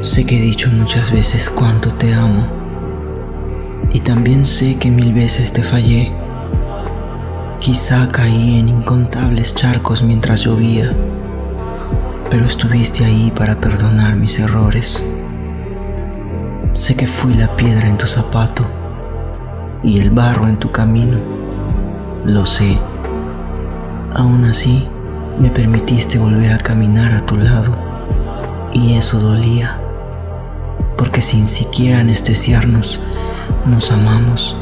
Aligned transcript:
Sé 0.00 0.24
que 0.24 0.36
he 0.36 0.40
dicho 0.40 0.70
muchas 0.70 1.10
veces 1.10 1.50
cuánto 1.50 1.92
te 1.92 2.14
amo. 2.14 2.46
Y 3.92 3.98
también 3.98 4.46
sé 4.46 4.76
que 4.76 4.92
mil 4.92 5.12
veces 5.12 5.52
te 5.52 5.64
fallé. 5.64 6.12
Quizá 7.58 8.06
caí 8.06 8.60
en 8.60 8.68
incontables 8.68 9.56
charcos 9.56 10.04
mientras 10.04 10.44
llovía, 10.44 10.96
pero 12.30 12.46
estuviste 12.46 13.04
ahí 13.04 13.32
para 13.34 13.58
perdonar 13.58 14.14
mis 14.14 14.38
errores. 14.38 15.04
Sé 16.74 16.94
que 16.94 17.08
fui 17.08 17.34
la 17.34 17.56
piedra 17.56 17.88
en 17.88 17.98
tu 17.98 18.06
zapato 18.06 18.64
y 19.82 19.98
el 19.98 20.10
barro 20.10 20.46
en 20.46 20.58
tu 20.58 20.70
camino. 20.70 21.18
Lo 22.24 22.44
sé. 22.44 22.78
Aún 24.14 24.44
así, 24.44 24.86
me 25.40 25.50
permitiste 25.50 26.20
volver 26.20 26.52
a 26.52 26.58
caminar 26.58 27.12
a 27.12 27.26
tu 27.26 27.36
lado 27.36 27.76
y 28.72 28.94
eso 28.94 29.18
dolía 29.18 29.80
sin 31.20 31.46
siquiera 31.46 32.00
anestesiarnos, 32.00 33.00
nos 33.64 33.90
amamos 33.90 34.56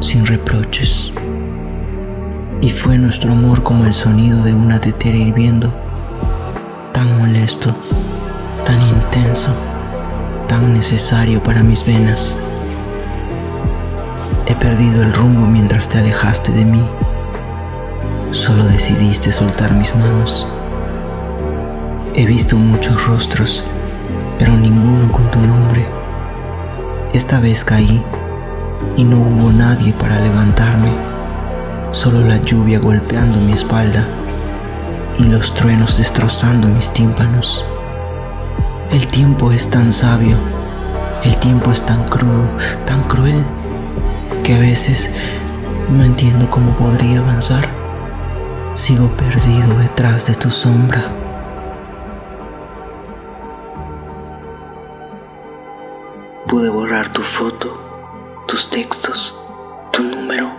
sin 0.00 0.26
reproches. 0.26 1.12
Y 2.60 2.70
fue 2.70 2.98
nuestro 2.98 3.32
amor 3.32 3.62
como 3.62 3.84
el 3.84 3.94
sonido 3.94 4.42
de 4.42 4.54
una 4.54 4.80
tetera 4.80 5.16
hirviendo, 5.16 5.72
tan 6.92 7.18
molesto, 7.18 7.74
tan 8.64 8.80
intenso, 8.80 9.48
tan 10.46 10.72
necesario 10.72 11.42
para 11.42 11.62
mis 11.62 11.84
venas. 11.84 12.36
He 14.46 14.54
perdido 14.54 15.02
el 15.02 15.12
rumbo 15.12 15.46
mientras 15.46 15.88
te 15.88 15.98
alejaste 15.98 16.52
de 16.52 16.64
mí. 16.64 16.88
Solo 18.30 18.64
decidiste 18.64 19.32
soltar 19.32 19.72
mis 19.72 19.94
manos. 19.96 20.46
He 22.14 22.26
visto 22.26 22.56
muchos 22.56 23.06
rostros 23.06 23.64
pero 24.42 24.56
ninguno 24.56 25.12
con 25.12 25.30
tu 25.30 25.38
nombre. 25.38 25.61
Esta 27.12 27.40
vez 27.40 27.62
caí 27.62 28.02
y 28.96 29.04
no 29.04 29.18
hubo 29.18 29.52
nadie 29.52 29.92
para 29.92 30.18
levantarme, 30.18 30.96
solo 31.90 32.26
la 32.26 32.38
lluvia 32.38 32.78
golpeando 32.78 33.38
mi 33.38 33.52
espalda 33.52 34.08
y 35.18 35.24
los 35.24 35.54
truenos 35.54 35.98
destrozando 35.98 36.68
mis 36.68 36.90
tímpanos. 36.90 37.66
El 38.90 39.06
tiempo 39.08 39.52
es 39.52 39.68
tan 39.68 39.92
sabio, 39.92 40.38
el 41.22 41.38
tiempo 41.38 41.70
es 41.70 41.84
tan 41.84 42.02
crudo, 42.04 42.48
tan 42.86 43.02
cruel, 43.02 43.44
que 44.42 44.54
a 44.54 44.60
veces 44.60 45.14
no 45.90 46.04
entiendo 46.04 46.48
cómo 46.48 46.74
podría 46.76 47.18
avanzar. 47.18 47.68
Sigo 48.72 49.08
perdido 49.18 49.78
detrás 49.78 50.26
de 50.26 50.34
tu 50.34 50.50
sombra. 50.50 51.21
Tu 57.12 57.22
foto, 57.38 58.44
tus 58.46 58.70
textos, 58.70 59.34
tu 59.92 60.02
número, 60.02 60.50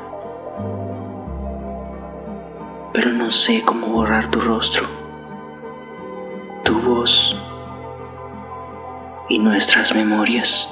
pero 2.94 3.12
no 3.12 3.32
sé 3.46 3.62
cómo 3.66 3.88
borrar 3.88 4.30
tu 4.30 4.40
rostro, 4.40 4.88
tu 6.64 6.80
voz 6.82 7.12
y 9.30 9.40
nuestras 9.40 9.94
memorias. 9.96 10.63